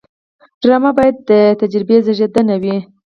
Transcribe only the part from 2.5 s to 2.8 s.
وي